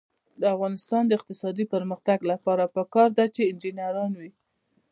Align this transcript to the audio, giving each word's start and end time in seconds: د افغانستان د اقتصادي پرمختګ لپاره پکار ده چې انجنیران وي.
د 0.39 0.41
افغانستان 0.55 1.03
د 1.07 1.11
اقتصادي 1.19 1.65
پرمختګ 1.73 2.19
لپاره 2.31 2.71
پکار 2.75 3.09
ده 3.17 3.25
چې 3.35 3.41
انجنیران 3.51 4.11
وي. 4.19 4.31